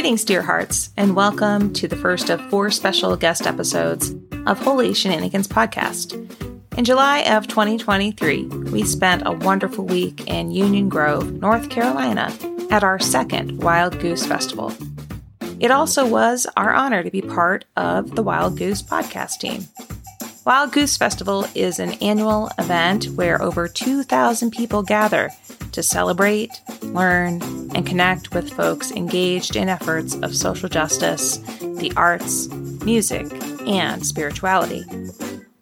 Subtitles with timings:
[0.00, 4.14] Greetings, dear hearts, and welcome to the first of four special guest episodes
[4.46, 6.14] of Holy Shenanigans podcast.
[6.78, 12.34] In July of 2023, we spent a wonderful week in Union Grove, North Carolina,
[12.70, 14.72] at our second Wild Goose Festival.
[15.60, 19.66] It also was our honor to be part of the Wild Goose podcast team.
[20.46, 25.30] Wild Goose Festival is an annual event where over 2,000 people gather
[25.72, 26.50] to celebrate,
[26.82, 27.42] learn,
[27.74, 31.38] and connect with folks engaged in efforts of social justice,
[31.78, 32.48] the arts,
[32.84, 33.26] music,
[33.66, 34.84] and spirituality.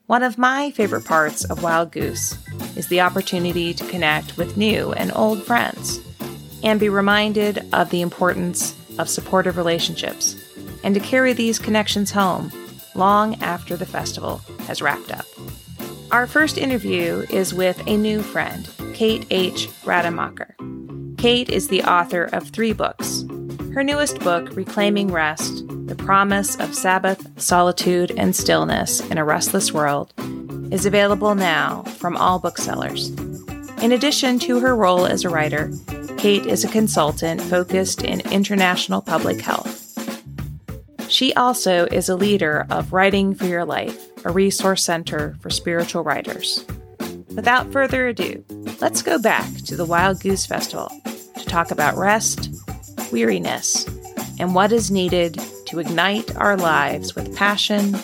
[0.07, 2.37] One of my favorite parts of Wild Goose
[2.77, 6.01] is the opportunity to connect with new and old friends
[6.63, 10.37] and be reminded of the importance of supportive relationships
[10.83, 12.51] and to carry these connections home
[12.95, 15.27] long after the festival has wrapped up.
[16.11, 18.67] Our first interview is with a new friend,
[18.99, 19.69] Kate H.
[19.85, 20.57] Rademacher.
[21.19, 23.25] Kate is the author of three books.
[23.73, 29.73] Her newest book, Reclaiming Rest The Promise of Sabbath, Solitude, and Stillness in a Restless
[29.73, 30.13] World,
[30.73, 33.11] is available now from all booksellers.
[33.81, 35.71] In addition to her role as a writer,
[36.17, 39.95] Kate is a consultant focused in international public health.
[41.09, 46.03] She also is a leader of Writing for Your Life, a resource center for spiritual
[46.03, 46.67] writers.
[47.39, 48.45] Without further ado,
[48.81, 50.91] let's go back to the Wild Goose Festival
[51.39, 52.51] to talk about rest,
[53.13, 53.87] weariness,
[54.41, 57.97] and what is needed to ignite our lives with passion,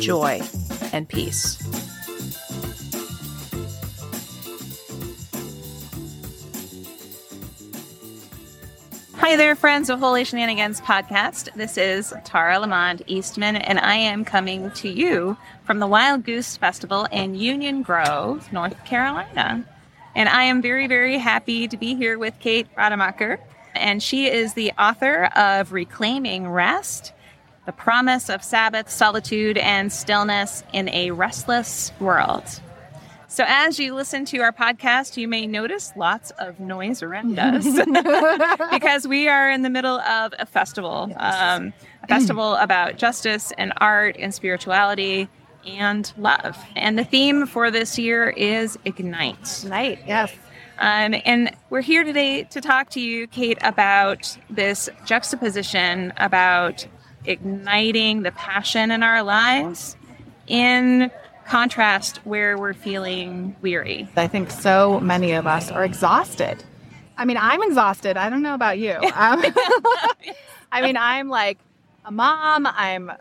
[0.00, 0.42] joy,
[0.92, 1.61] and peace.
[9.22, 11.54] Hi there, friends of Holy Shenanigans podcast.
[11.54, 16.56] This is Tara Lamont Eastman, and I am coming to you from the Wild Goose
[16.56, 19.64] Festival in Union Grove, North Carolina.
[20.16, 23.38] And I am very, very happy to be here with Kate Rademacher.
[23.76, 27.12] And she is the author of Reclaiming Rest
[27.64, 32.60] The Promise of Sabbath, Solitude, and Stillness in a Restless World.
[33.32, 37.64] So, as you listen to our podcast, you may notice lots of noise around us
[38.70, 41.18] because we are in the middle of a festival, yes.
[41.18, 41.72] um,
[42.02, 45.30] a festival about justice and art and spirituality
[45.66, 46.58] and love.
[46.76, 49.62] And the theme for this year is Ignite.
[49.64, 50.34] Ignite, yes.
[50.78, 56.86] Um, and we're here today to talk to you, Kate, about this juxtaposition about
[57.24, 59.96] igniting the passion in our lives
[60.48, 61.10] in
[61.46, 64.08] contrast where we're feeling weary.
[64.16, 66.64] I think so many of us are exhausted.
[67.18, 68.16] I mean, I'm exhausted.
[68.16, 68.98] I don't know about you.
[69.14, 69.44] Um,
[70.72, 71.58] I mean, I'm like
[72.06, 73.12] a mom, I'm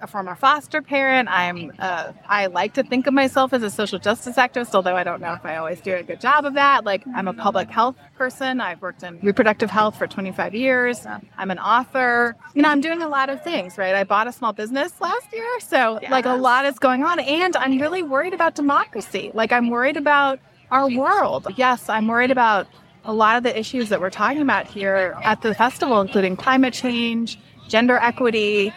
[0.00, 1.28] a former foster parent.
[1.30, 5.04] I'm uh, I like to think of myself as a social justice activist, although I
[5.04, 6.84] don't know if I always do a good job of that.
[6.84, 8.60] Like I'm a public health person.
[8.60, 11.06] I've worked in reproductive health for 25 years.
[11.36, 12.36] I'm an author.
[12.54, 13.94] You know, I'm doing a lot of things, right?
[13.94, 16.10] I bought a small business last year, so yes.
[16.10, 19.30] like a lot is going on, and I'm really worried about democracy.
[19.34, 21.46] Like I'm worried about our world.
[21.56, 22.66] Yes, I'm worried about
[23.04, 26.74] a lot of the issues that we're talking about here at the festival, including climate
[26.74, 27.38] change,
[27.68, 28.72] gender equity,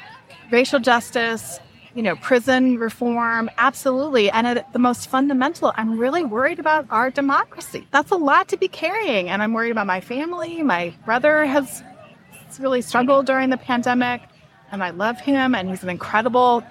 [0.52, 1.60] racial justice,
[1.96, 4.32] you know, prison reform, absolutely.
[4.32, 7.88] And at the most fundamental, I'm really worried about our democracy.
[7.92, 9.30] That's a lot to be carrying.
[9.30, 10.64] And I'm worried about my family.
[10.64, 11.84] My brother has
[12.60, 14.22] really struggled during the pandemic,
[14.72, 16.64] and I love him, and he's an incredible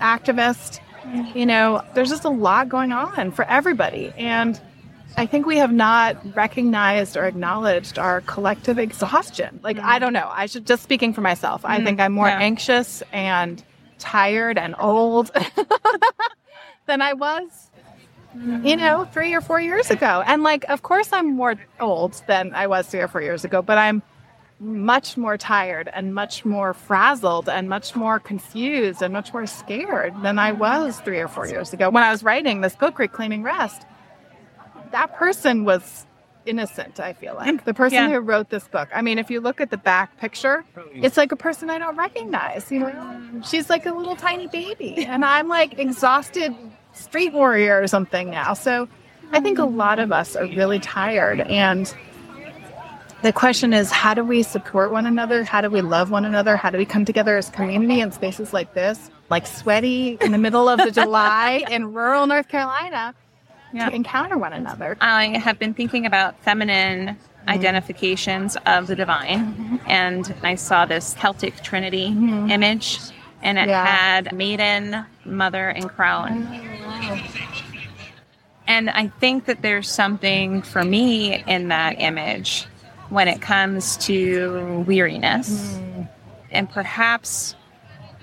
[0.00, 0.80] activist.
[1.02, 1.38] Mm-hmm.
[1.38, 4.12] You know, there's just a lot going on for everybody.
[4.16, 4.60] And
[5.16, 9.60] I think we have not recognized or acknowledged our collective exhaustion.
[9.62, 10.00] Like, I mm.
[10.00, 10.28] don't know.
[10.30, 11.64] I should just speaking for myself.
[11.64, 12.04] I think mm-hmm.
[12.04, 12.38] I'm more Yeah.
[12.38, 13.62] anxious and
[13.98, 15.30] tired and old
[16.86, 17.70] than I was,
[18.34, 18.78] you mm.
[18.78, 20.22] know, three or four years ago.
[20.26, 23.62] And like, of course, I'm more old than I was three or four years ago,
[23.62, 24.02] but I'm
[24.58, 30.14] much more tired and much more frazzled and much more confused and much more scared
[30.22, 31.90] than I was three or four years ago.
[31.90, 33.82] When I was writing this book, Reclaiming Rest,
[34.92, 36.06] that person was
[36.44, 37.52] innocent, I feel like.
[37.52, 38.10] Mm, the person Yeah.
[38.10, 38.88] who wrote this book.
[38.94, 41.96] I mean, if you look at the back picture, it's like a person I don't
[41.96, 42.70] recognize.
[42.70, 46.54] You know, she's like a little tiny baby, and I'm like exhausted
[46.92, 48.54] street warrior or something now.
[48.54, 48.88] So
[49.32, 51.40] I think a lot of us are really tired.
[51.40, 51.92] And
[53.22, 55.42] the question is, how do we support one another?
[55.42, 56.56] How do we love one another?
[56.56, 60.38] How do we come together as community in spaces like this, like sweaty in the
[60.38, 63.14] middle of the July in rural North Carolina,
[63.76, 63.90] Yeah.
[63.90, 64.96] to encounter one another?
[65.00, 67.48] I have been thinking about feminine mm-hmm.
[67.48, 69.76] identifications of the divine, mm-hmm.
[69.86, 72.50] and I saw this Celtic Trinity mm-hmm.
[72.50, 72.98] image,
[73.42, 73.84] and it Yeah.
[73.84, 76.48] had maiden, mother, and crone.
[76.88, 77.20] Oh,
[78.66, 82.66] and I think that there's something for me in that image
[83.10, 86.08] when it comes to weariness, mm.
[86.50, 87.54] and perhaps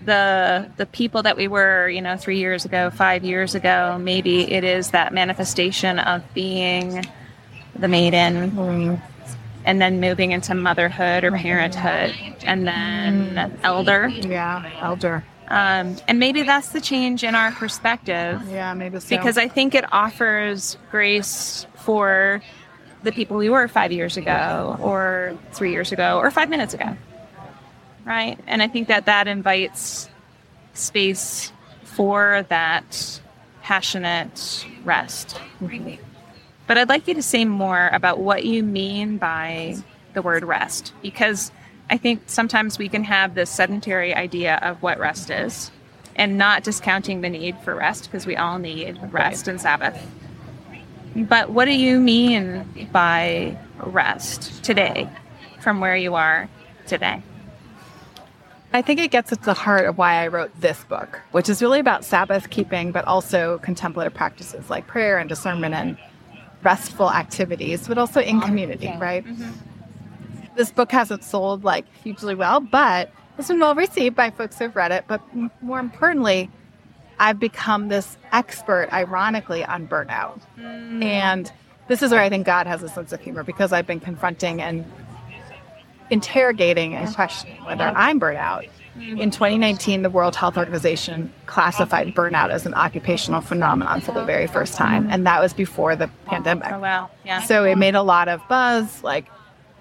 [0.05, 4.51] the the people that we were, you know, three years ago, five years ago, maybe
[4.51, 7.05] it is that manifestation of being
[7.77, 8.99] the maiden
[9.65, 12.13] and then moving into motherhood or parenthood
[12.43, 14.07] and then elder.
[14.09, 15.23] Yeah, elder.
[15.47, 19.09] Um, and maybe that's the change in our perspective Yeah, maybe so.
[19.09, 22.41] because I think it offers grace for
[23.03, 26.95] the people we were five years ago, or three years ago, or five minutes ago,
[28.05, 28.39] right?
[28.47, 30.09] And I think that that invites
[30.73, 31.51] space
[31.83, 33.21] for that
[33.61, 35.39] passionate rest.
[36.67, 39.77] But I'd like you to say more about what you mean by
[40.13, 41.51] the word rest, because
[41.89, 45.71] I think sometimes we can have this sedentary idea of what rest is
[46.15, 49.99] and not discounting the need for rest because we all need rest and Sabbath.
[51.15, 55.09] But what do you mean by rest today
[55.59, 56.49] from where you are
[56.87, 57.21] today?
[58.73, 61.61] I think it gets at the heart of why I wrote this book, which is
[61.61, 65.97] really about Sabbath keeping, but also contemplative practices like prayer and discernment and
[66.63, 69.23] restful activities, but also in community, right?
[69.25, 69.51] Mm-hmm.
[70.55, 74.75] This book hasn't sold like hugely well, but it's been well received by folks who've
[74.75, 75.05] read it.
[75.07, 75.21] But
[75.61, 76.49] more importantly,
[77.19, 80.41] I've become this expert, ironically, on burnout.
[80.59, 81.03] Mm.
[81.03, 81.51] And
[81.87, 84.61] this is where I think God has a sense of humor because I've been confronting
[84.61, 84.85] and
[86.09, 88.69] interrogating and questioning whether I'm burnout.
[88.95, 94.45] In 2019, the World Health Organization classified burnout as an occupational phenomenon for the very
[94.45, 95.13] first time, mm-hmm.
[95.13, 96.71] and that was before the pandemic.
[96.71, 97.09] Oh, wow.
[97.25, 97.41] Yeah.
[97.41, 99.03] So it made a lot of buzz.
[99.03, 99.25] Like,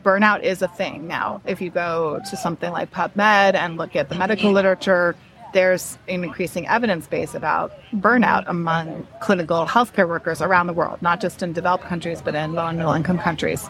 [0.02, 1.42] burnout is a thing now.
[1.44, 4.54] If you go to something like PubMed and look at the medical mm-hmm.
[4.54, 5.14] literature,
[5.52, 11.20] there's an increasing evidence base about burnout among clinical healthcare workers around the world, not
[11.20, 13.68] just in developed countries, but in low and middle income countries.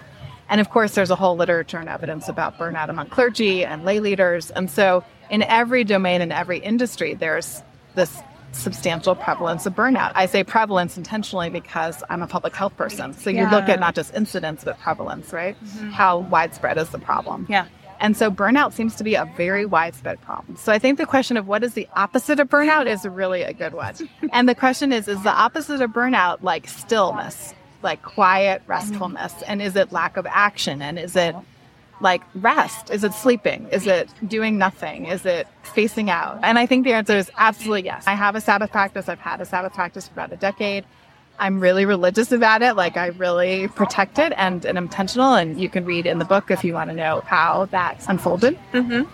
[0.52, 4.00] And of course, there's a whole literature and evidence about burnout among clergy and lay
[4.00, 4.50] leaders.
[4.50, 7.62] And so, in every domain, in every industry, there's
[7.94, 8.20] this
[8.52, 10.12] substantial prevalence of burnout.
[10.14, 13.14] I say prevalence intentionally because I'm a public health person.
[13.14, 15.56] So, you look at not just incidence, but prevalence, right?
[15.64, 15.88] Mm-hmm.
[15.88, 17.46] How widespread is the problem?
[17.48, 17.66] Yeah.
[17.98, 20.56] And so burnout seems to be a very widespread problem.
[20.56, 23.52] So I think the question of what is the opposite of burnout is really a
[23.52, 23.94] good one.
[24.32, 29.42] And the question is, is the opposite of burnout like stillness, like quiet restfulness?
[29.42, 30.82] And is it lack of action?
[30.82, 31.34] And is it
[32.00, 32.90] like rest?
[32.90, 33.68] Is it sleeping?
[33.70, 35.06] Is it doing nothing?
[35.06, 36.40] Is it facing out?
[36.42, 38.04] And I think the answer is absolutely yes.
[38.06, 39.08] I have a Sabbath practice.
[39.08, 40.84] I've had a Sabbath practice for about a decade.
[41.38, 42.74] I'm really religious about it.
[42.74, 45.34] Like I really protect it and, and intentional.
[45.34, 48.58] And you can read in the book if you want to know how that's unfolded.
[48.72, 49.10] Mm-hmm.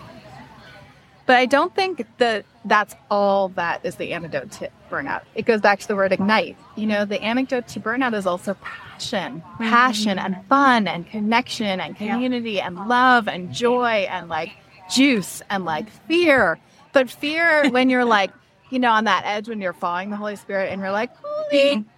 [1.25, 5.21] But I don't think that that's all that is the antidote to burnout.
[5.35, 6.57] It goes back to the word ignite.
[6.75, 9.63] You know, the antidote to burnout is also passion, mm-hmm.
[9.63, 14.51] passion and fun and connection and community and love and joy and like
[14.91, 16.59] juice and like fear.
[16.91, 18.31] But fear when you're like,
[18.69, 21.75] you know, on that edge when you're following the Holy Spirit and you're like, holy.
[21.75, 21.89] Mm-hmm.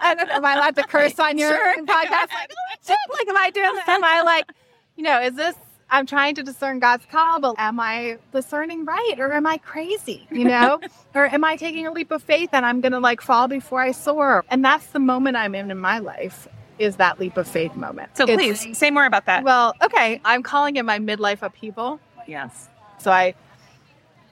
[0.00, 0.34] I don't know.
[0.34, 2.32] Am I allowed to curse on your podcast?
[2.32, 2.52] Like,
[2.88, 3.88] "Oh, like, am I doing this?
[3.88, 4.50] Am I like,
[4.96, 5.54] you know, is this?
[5.94, 10.26] I'm trying to discern God's call, but am I discerning right or am I crazy?
[10.32, 10.80] You know?
[11.14, 13.80] or am I taking a leap of faith and I'm going to like fall before
[13.80, 14.44] I soar?
[14.50, 16.48] And that's the moment I'm in in my life
[16.80, 18.16] is that leap of faith moment.
[18.16, 19.44] So It's- please say more about that.
[19.44, 20.20] Well, okay.
[20.24, 22.00] I'm calling it my midlife upheaval.
[22.26, 22.68] yes.
[22.98, 23.34] So I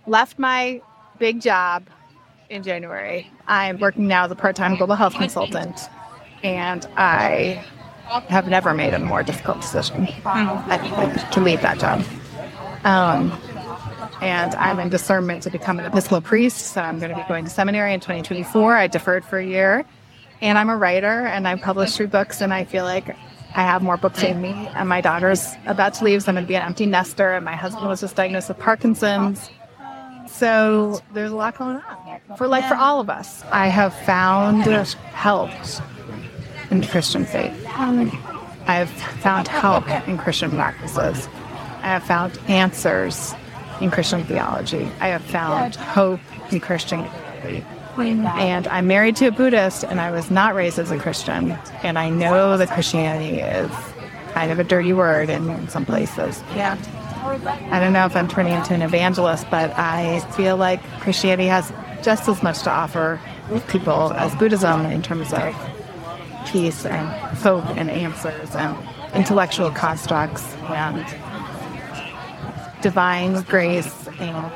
[0.08, 0.80] left my
[1.18, 1.84] big job
[2.50, 3.30] in January.
[3.46, 5.88] I'm working now as a part time global health consultant,
[6.42, 7.64] and I
[8.28, 12.04] have never made a more difficult decision think, to leave that job.
[12.84, 13.32] Um,
[14.20, 17.44] and I'm in discernment to become an Episcopal priest, so I'm going to be going
[17.44, 18.76] to seminary in 2024.
[18.76, 19.84] I deferred for a year,
[20.40, 23.16] and I'm a writer, and I published three books, and I feel like
[23.54, 24.52] I have more books in me.
[24.74, 27.44] And my daughter's about to leave, so I'm going to be an empty nester, and
[27.44, 29.50] my husband was just diagnosed with Parkinson's.
[30.28, 33.42] So there's a lot going on for like for all of us.
[33.50, 34.64] I have found
[35.12, 35.50] help
[36.72, 37.52] in Christian faith.
[37.66, 41.28] I have found help in Christian practices.
[41.82, 43.34] I have found answers
[43.80, 44.88] in Christian theology.
[45.00, 47.00] I have found hope in Christian.
[47.96, 51.58] And I'm married to a Buddhist, and I was not raised as a Christian.
[51.82, 53.70] And I know that Christianity is
[54.32, 56.42] kind of a dirty word in some places.
[56.54, 56.78] Yeah.
[57.70, 61.72] I don't know if I'm turning into an evangelist, but I feel like Christianity has
[62.02, 63.20] just as much to offer
[63.68, 65.54] people as Buddhism in terms of
[66.52, 68.76] peace and hope and answers and
[69.14, 71.04] intellectual constructs and
[72.82, 74.52] divine grace and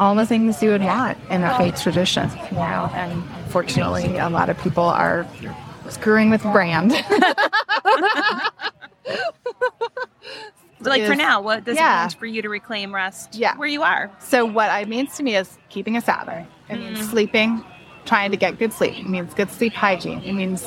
[0.00, 2.90] all the things you would want in a faith tradition, you know.
[2.94, 5.26] And fortunately, a lot of people are
[5.88, 6.92] screwing with brand.
[9.02, 9.30] But
[10.80, 12.04] like for now, what does yeah.
[12.04, 13.56] it mean for you to reclaim rest Yeah.
[13.56, 14.10] where you are?
[14.18, 16.46] So what it means to me is keeping a Sabbath.
[16.68, 17.10] It means mm-hmm.
[17.10, 17.64] sleeping,
[18.06, 18.98] trying to get good sleep.
[18.98, 20.22] It means good sleep hygiene.
[20.22, 20.66] It means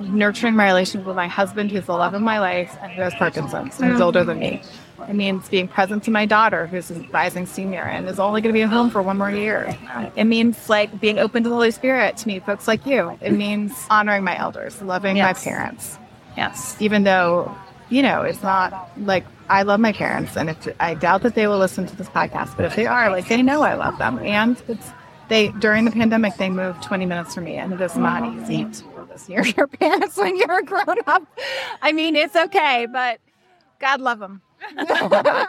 [0.00, 3.14] nurturing my relationship with my husband, who's the love of my life and who has
[3.14, 4.60] Parkinson's and who's older than me.
[5.08, 8.52] It means being present to my daughter, who's a rising senior and is only going
[8.52, 9.76] to be at home for one more year.
[10.16, 13.16] It means like being open to the Holy Spirit to meet folks like you.
[13.20, 15.44] It means honoring my elders, loving Yes.
[15.44, 15.98] my parents,
[16.36, 16.76] Yes.
[16.80, 17.52] even though
[17.88, 21.46] you know it's not like I love my parents, and if I doubt that they
[21.46, 24.18] will listen to this podcast, but if they are, like they know I love them,
[24.20, 24.88] and it's
[25.32, 28.64] they during the pandemic they moved 20 minutes from me, and it is not easy
[28.64, 31.22] to do this near your parents when you're a grown up.
[31.80, 33.18] I mean, it's okay, but
[33.80, 34.42] God love them.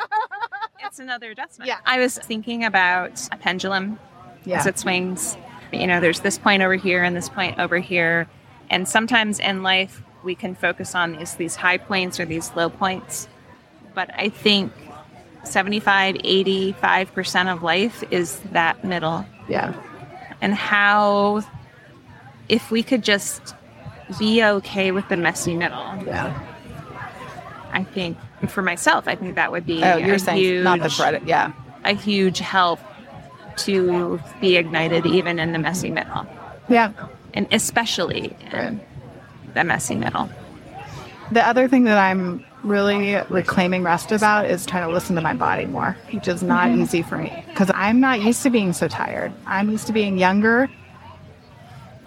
[0.86, 1.68] It's another adjustment.
[1.68, 1.80] Yeah.
[1.86, 3.98] I was thinking about a pendulum
[4.44, 5.38] Yeah, as it swings.
[5.72, 8.28] You know, there's this point over here and this point over here.
[8.70, 12.70] And sometimes in life, we can focus on these, these high points or these low
[12.70, 13.28] points.
[13.96, 14.72] But I think
[15.44, 19.26] 75, 85% of life is that middle.
[19.48, 19.74] yeah,
[20.42, 21.44] And how,
[22.50, 23.56] if we could just
[24.20, 26.40] be okay with the messy middle, yeah.
[27.72, 30.80] I think for myself, I think that would be Oh, you're a saying huge, not
[30.82, 31.24] the credit.
[31.26, 31.52] Yeah,
[31.84, 32.80] a huge help
[33.58, 36.26] to be ignited even in the messy middle,
[36.70, 36.92] yeah.
[37.34, 39.54] and especially in Right.
[39.56, 40.30] the messy middle.
[41.32, 45.34] The other thing that I'm really reclaiming rest about is trying to listen to my
[45.34, 48.88] body more, which is not easy for me because I'm not used to being so
[48.88, 49.34] tired.
[49.46, 50.70] I'm used to being younger,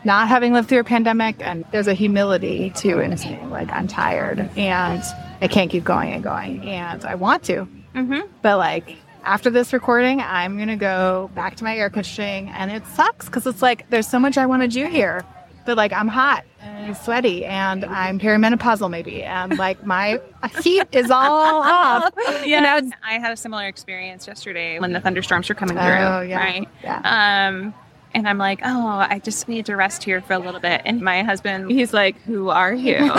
[0.05, 3.19] not having lived through a pandemic, and there's a humility to it.
[3.19, 5.03] saying, Like, I'm tired and
[5.41, 7.69] I can't keep going and going, and I want to.
[7.95, 8.27] Mm-hmm.
[8.43, 12.71] But, like, after this recording, I'm going to go back to my air conditioning, and
[12.71, 15.25] it sucks because it's like there's so much I want to do here.
[15.67, 20.21] But, like, I'm hot and sweaty, and I'm perimenopausal, maybe, and like my
[20.63, 22.13] heat is all off.
[22.47, 25.85] You know, I had a similar experience yesterday when the thunderstorms were coming through.
[25.85, 26.39] Oh, yeah.
[26.39, 26.69] Right.
[26.83, 27.49] Yeah.
[27.49, 27.75] Um,
[28.15, 30.83] and I'm like, oh, I just need to rest here for a little bit.
[30.85, 32.97] And my husband, he's like, who are you?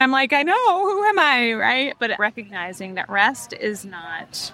[0.00, 1.52] I'm like, I know, who am I?
[1.52, 1.94] Right.
[1.98, 4.52] But recognizing that rest is not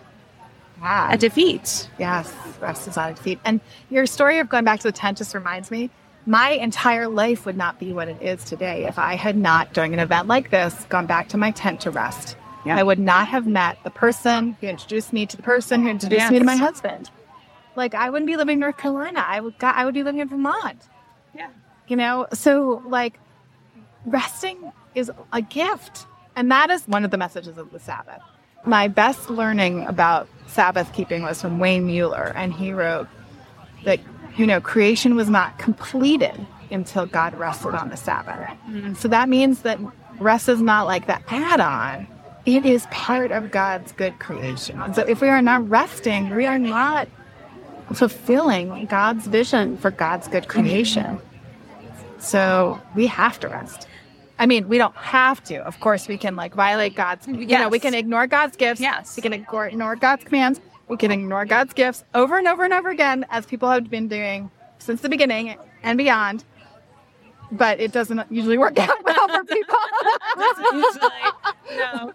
[0.81, 1.13] Yeah.
[1.13, 1.89] a defeat.
[1.99, 3.41] Yes, rest is not a defeat.
[3.45, 5.89] And your story of going back to the tent just reminds me
[6.29, 9.95] my entire life would not be what it is today if I had not, during
[9.95, 12.37] an event like this, gone back to my tent to rest.
[12.67, 12.77] Yeah.
[12.77, 16.31] I would not have met the person who introduced me to the person who introduced
[16.31, 17.11] me to my husband.
[17.77, 19.25] Like I wouldn't be living in North Carolina.
[19.27, 20.83] I would I would be living in Vermont.
[21.35, 21.49] Yeah.
[21.87, 23.19] You know, so like
[24.05, 26.07] resting is a gift.
[26.37, 28.21] And that is one of the messages of the Sabbath.
[28.67, 33.09] My best learning about Sabbath keeping was from Wayne Muller, and he wrote
[33.85, 34.01] that,
[34.39, 38.37] you know, creation was not completed until God rested on the Sabbath.
[38.69, 38.95] Mm-hmm.
[38.95, 39.79] So that means that
[40.19, 42.07] rest is not like the add on,
[42.47, 44.95] it is part of God's good creation.
[44.95, 47.09] So if we are not resting, we are not
[47.93, 50.61] fulfilling God's vision for God's good mm-hmm.
[50.61, 51.21] creation.
[52.19, 53.87] So we have to rest.
[54.39, 55.57] I mean, we don't have to.
[55.59, 58.81] Of course, we can like violate God's, you know, we can ignore God's gifts.
[58.81, 59.17] Yes.
[59.17, 60.61] We can ignore, ignore God's commands.
[60.89, 64.09] We can ignore God's gifts over and over and over again, as people have been
[64.09, 66.45] doing since the beginning and beyond.
[67.51, 69.75] But it doesn't usually work out well for people.
[71.77, 72.13] no,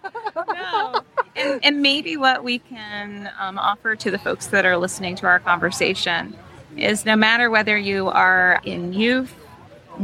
[0.53, 1.01] no.
[1.35, 5.25] And, and maybe what we can um, offer to the folks that are listening to
[5.27, 6.35] our conversation
[6.77, 9.33] is no matter whether you are in youth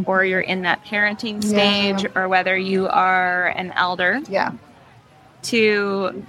[0.06, 2.10] or you're in that parenting stage Yeah.
[2.16, 4.52] or whether you are an elder, yeah.
[5.44, 6.24] to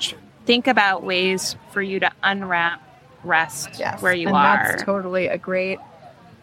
[0.50, 2.83] think about ways for you to unwrap
[3.23, 4.02] rest Yes.
[4.02, 4.69] where you and are.
[4.71, 5.78] That's totally a great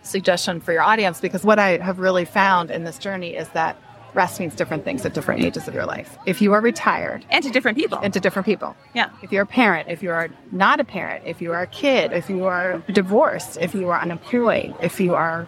[0.04, 3.76] suggestion for your audience because what I have really found in this journey is that
[4.14, 6.18] rest means different things at different ages of your life.
[6.26, 8.00] If you are retired, and to different people.
[8.02, 8.76] and to different people.
[8.94, 9.10] yeah.
[9.22, 12.14] If you're a parent, if you are not a parent, if you are a kid,
[12.14, 15.48] if you are divorced, if you are unemployed, if you are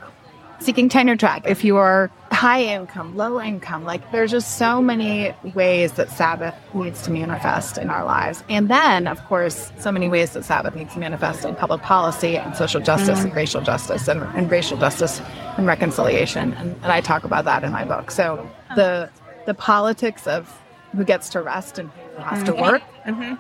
[0.60, 5.34] seeking tenure track, if you are high income, low income, like there's just so many
[5.56, 8.46] ways that Sabbath needs to manifest in our lives.
[8.48, 12.38] And then, of course, so many ways that Sabbath needs to manifest in public policy
[12.38, 13.36] and social justice and mm.
[13.36, 15.20] racial justice and, and racial justice
[15.58, 16.54] and reconciliation.
[16.54, 18.10] And, and I talk about that in my book.
[18.10, 18.76] So oh.
[18.76, 19.10] the
[19.46, 20.62] the politics of
[20.96, 22.62] who gets to rest and who has to mm-hmm.
[22.62, 23.38] work Mhm.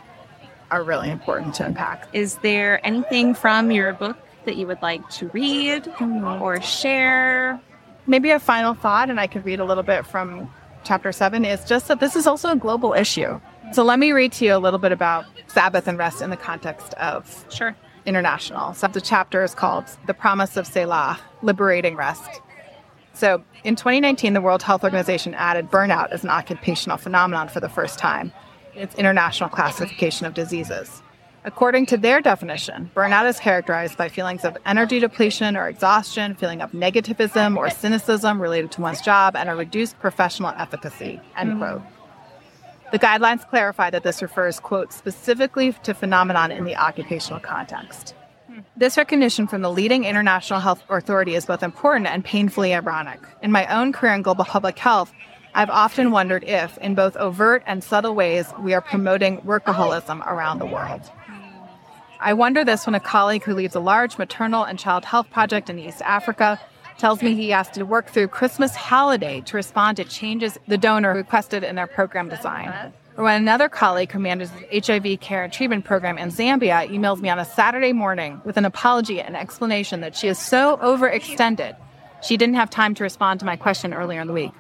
[0.71, 2.09] are really important to unpack.
[2.11, 6.41] Is there anything from your book that you would like to read mm-hmm.
[6.41, 7.61] or share?
[8.09, 10.51] Maybe a final thought, and I could read a little bit from
[10.83, 13.39] chapter seven, is just that this is also a global issue.
[13.71, 16.35] So let me read to you a little bit about Sabbath and rest in the
[16.35, 17.75] context of Sure.
[18.07, 18.73] international.
[18.73, 22.41] So the chapter is called The Promise of Selah, Liberating Rest.
[23.13, 27.69] So in 2019, the World Health Organization added burnout as an occupational phenomenon for the
[27.69, 28.31] first time
[28.73, 31.03] in its international classification of diseases.
[31.49, 36.61] According to their definition, burnout is characterized by feelings of energy depletion or exhaustion, feeling
[36.61, 41.19] of negativism or cynicism related to one's job, and a reduced professional efficacy.
[41.35, 41.57] End mm.
[41.57, 41.81] quote.
[42.91, 48.13] The guidelines clarify that this refers, quote, specifically to phenomenon in the occupational context.
[48.45, 48.59] Hmm.
[48.77, 53.21] This recognition from the leading international health authority is both important and painfully ironic.
[53.41, 55.12] In my own career in global public health,
[55.55, 60.59] I've often wondered if, in both overt and subtle ways, we are promoting workaholism around
[60.59, 61.01] the world.
[62.21, 65.69] I wonder this when a colleague who leads a large maternal and child health project
[65.69, 66.60] in East Africa
[66.97, 71.13] tells me he has to work through Christmas holiday to respond to changes the donor
[71.13, 72.91] requested in their program design.
[73.15, 77.21] Or when another colleague who manages the HIV care and treatment program in Zambia emails
[77.21, 81.77] me on a Saturday morning with an apology and explanation that she is so overextended
[82.21, 84.51] she didn't have time to respond to my question earlier in the week.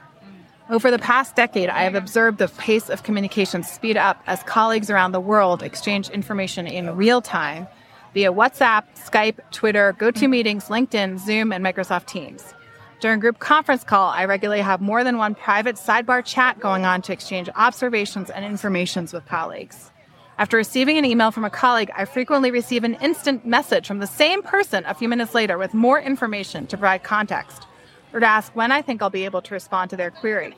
[0.69, 4.91] Over the past decade, I have observed the pace of communication speed up as colleagues
[4.91, 7.67] around the world exchange information in real time
[8.13, 12.53] via WhatsApp, Skype, Twitter, GoToMeetings, LinkedIn, Zoom, and Microsoft Teams.
[12.99, 17.01] During group conference call, I regularly have more than one private sidebar chat going on
[17.03, 19.89] to exchange observations and informations with colleagues.
[20.37, 24.05] After receiving an email from a colleague, I frequently receive an instant message from the
[24.05, 27.65] same person a few minutes later with more information to provide context
[28.13, 30.55] or to ask when I think I'll be able to respond to their query.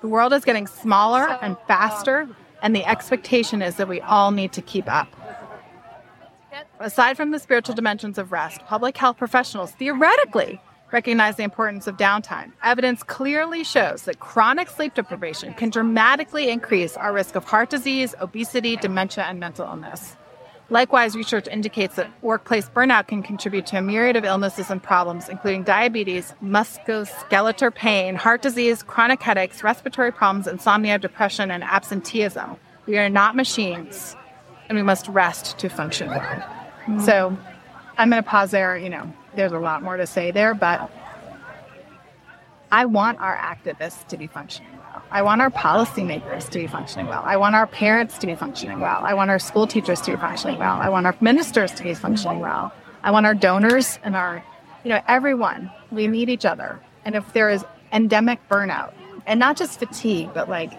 [0.00, 2.28] The world is getting smaller and faster,
[2.62, 5.08] and the expectation is that we all need to keep up.
[6.80, 11.96] Aside from the spiritual dimensions of rest, public health professionals theoretically recognize the importance of
[11.96, 12.52] downtime.
[12.62, 18.14] Evidence clearly shows that chronic sleep deprivation can dramatically increase our risk of heart disease,
[18.20, 20.16] obesity, dementia, and mental illness.
[20.70, 25.30] Likewise, research indicates that workplace burnout can contribute to a myriad of illnesses and problems,
[25.30, 32.56] including diabetes, musculoskeletal pain, heart disease, chronic headaches, respiratory problems, insomnia, depression, and absenteeism.
[32.84, 34.14] We are not machines,
[34.68, 36.20] and we must rest to function well.
[36.20, 37.00] Mm-hmm.
[37.00, 37.36] So
[37.96, 38.76] I'm going to pause there.
[38.76, 40.90] You know, there's a lot more to say there, but
[42.70, 44.77] I want our activists to be functioning.
[45.10, 47.22] I want our policymakers to be functioning well.
[47.24, 49.00] I want our parents to be functioning well.
[49.02, 50.76] I want our school teachers to be functioning well.
[50.76, 52.72] I want our ministers to be functioning well.
[53.02, 54.44] I want our donors and our,
[54.84, 55.70] you know, everyone.
[55.90, 56.78] We need each other.
[57.04, 58.92] And if there is endemic burnout,
[59.26, 60.72] and not just fatigue, but like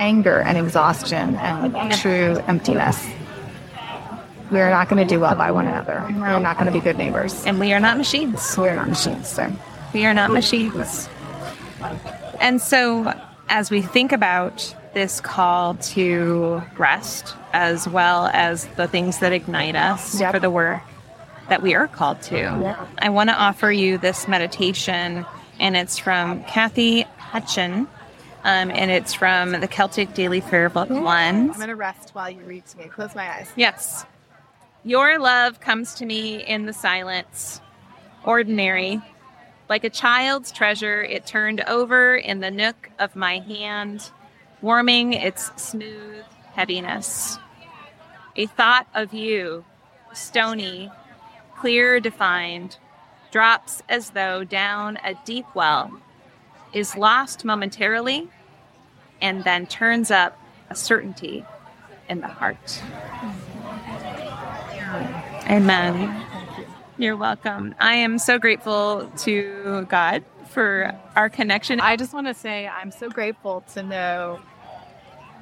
[0.00, 3.06] anger and exhaustion and true emptiness,
[4.50, 6.04] we are not going to do well by one another.
[6.08, 7.44] We're not going to be good neighbors.
[7.46, 8.56] And we are not machines.
[8.58, 9.28] We're not machines.
[9.28, 9.52] So.
[9.92, 11.08] We are not machines.
[12.40, 13.12] And so,
[13.48, 19.76] as we think about this call to rest, as well as the things that ignite
[19.76, 20.32] us Yep.
[20.34, 20.80] for the work
[21.48, 25.26] that we are called to, I want to offer you this meditation,
[25.60, 27.86] and it's from Kathy Hutchin,
[28.44, 31.50] um, and it's from the Celtic Daily Prayer Book One.
[31.50, 32.84] I'm going to rest while you read to me.
[32.86, 33.50] Close my eyes.
[33.54, 34.06] Yes.
[34.82, 37.60] Your love comes to me in the silence,
[38.24, 39.00] ordinary,
[39.70, 44.10] Like a child's treasure, it turned over in the nook of my hand,
[44.60, 47.38] warming its smooth heaviness.
[48.34, 49.64] A thought of you,
[50.12, 50.90] stony,
[51.56, 52.78] clear defined,
[53.30, 56.00] drops as though down a deep well,
[56.72, 58.28] is lost momentarily,
[59.22, 60.36] and then turns up
[60.68, 61.44] a certainty
[62.08, 62.82] in the heart.
[63.20, 65.52] Mm-hmm.
[65.52, 66.26] Amen.
[67.00, 67.74] You're welcome.
[67.80, 71.80] I am so grateful to God for our connection.
[71.80, 74.38] I just want to say I'm so grateful to know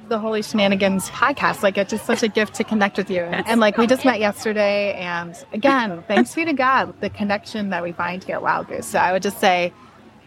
[0.07, 1.61] the Holy Shenanigans podcast.
[1.61, 3.23] Like, it's just such a gift to connect with you.
[3.23, 4.93] And, like, we just met yesterday.
[4.93, 8.87] And again, thanks be to God, the connection that we find here at Wild Goose.
[8.87, 9.73] So I would just say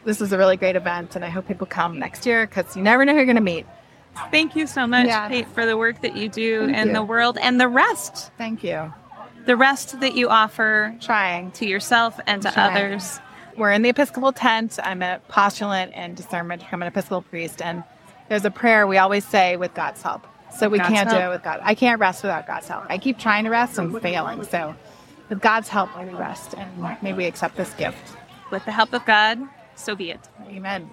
[0.04, 1.16] this was a really great event.
[1.16, 3.40] And I hope people come next year because you never know who you're going to
[3.40, 3.64] meet.
[4.30, 5.08] Thank you so much.
[5.30, 6.92] Kate, for the work that you do Thank in you.
[6.92, 8.30] the world and the rest.
[8.36, 8.92] Thank you
[9.46, 12.76] the rest that you offer trying to yourself and to trying.
[12.76, 13.20] others.
[13.56, 14.78] We're in the Episcopal tent.
[14.82, 16.64] I'm a postulant and discernment.
[16.72, 17.84] I'm an Episcopal priest, and
[18.28, 20.26] there's a prayer we always say with God's help.
[20.58, 21.20] So we God's can't help.
[21.20, 21.60] do it with God.
[21.62, 22.84] I can't rest without God's help.
[22.88, 24.44] I keep trying to rest and failing.
[24.44, 24.74] So
[25.28, 28.16] with God's help, may we rest and may we accept this gift.
[28.50, 29.38] With the help of God,
[29.76, 30.20] so be it.
[30.48, 30.90] Amen.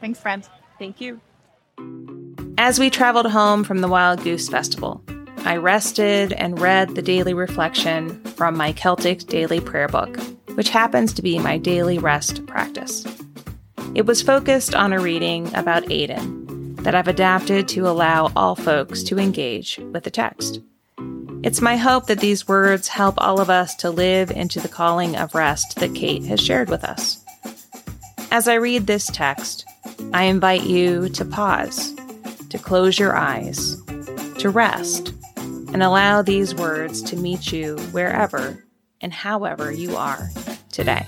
[0.00, 0.46] Thanks, friend.
[0.78, 1.20] Thank you.
[2.58, 5.02] As we traveled home from the Wild Goose Festival,
[5.44, 10.16] I rested and read the daily reflection from my Celtic daily prayer book,
[10.54, 13.04] which happens to be my daily rest practice.
[13.96, 19.02] It was focused on a reading about Aidan that I've adapted to allow all folks
[19.04, 20.60] to engage with the text.
[21.42, 25.16] It's my hope that these words help all of us to live into the calling
[25.16, 27.22] of rest that Kate has shared with us.
[28.30, 29.66] As I read this text,
[30.14, 31.94] I invite you to pause,
[32.48, 33.76] to close your eyes,
[34.38, 35.12] to rest
[35.72, 38.62] and allow these words to meet you wherever
[39.00, 40.30] and however you are
[40.70, 41.06] today.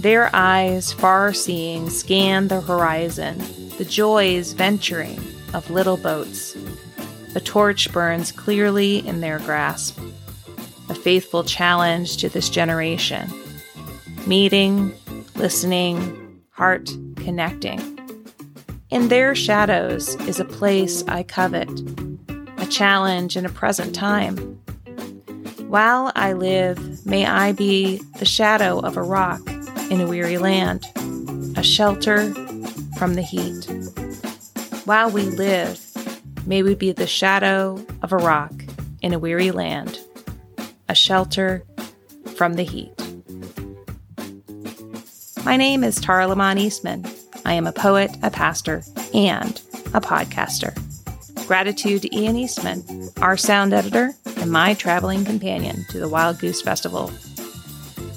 [0.00, 3.38] Their eyes, far seeing, scan the horizon,
[3.78, 5.20] the joys venturing
[5.54, 6.56] of little boats.
[7.34, 9.98] A torch burns clearly in their grasp,
[10.88, 13.30] a faithful challenge to this generation.
[14.26, 14.92] Meeting,
[15.36, 17.80] listening, heart connecting.
[18.90, 21.70] In their shadows is a place I covet
[22.72, 24.36] challenge in a present time.
[25.68, 29.40] While I live, may I be the shadow of a rock
[29.90, 30.84] in a weary land,
[31.56, 32.32] a shelter
[32.96, 33.66] from the heat.
[34.86, 35.80] While we live,
[36.46, 38.52] may we be the shadow of a rock
[39.02, 40.00] in a weary land,
[40.88, 41.64] a shelter
[42.36, 42.92] from the heat.
[45.44, 47.04] My name is Tara Lamont Eastman.
[47.44, 48.82] I am a poet, a pastor,
[49.12, 49.60] and
[49.92, 50.72] a podcaster.
[51.46, 52.84] Gratitude to Ian Eastman,
[53.20, 57.10] our sound editor and my traveling companion to the Wild Goose Festival.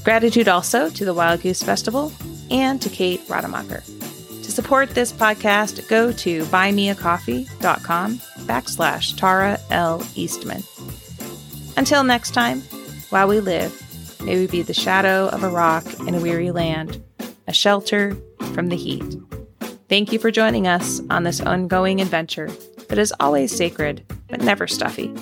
[0.04, 2.14] Gratitude also to the Wild Goose Festival
[2.52, 3.82] and to Kate Rademacher.
[3.82, 10.06] To support this podcast, go to buymeacoffee.com backslash Tara L.
[10.16, 10.64] Eastman.
[11.76, 12.62] Until next time,
[13.10, 13.74] while we live,
[14.24, 17.04] may we be the shadow of a rock in a weary land,
[17.48, 18.16] a shelter
[18.54, 19.16] from the heat.
[19.90, 22.50] Thank you for joining us on this ongoing adventure
[22.88, 25.14] that is always sacred, but never stuffy.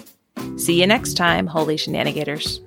[0.58, 2.60] See you next time, Holy Shenanigators.